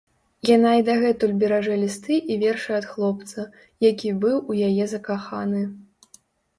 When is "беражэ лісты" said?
1.43-2.15